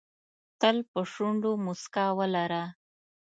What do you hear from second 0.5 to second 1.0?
تل په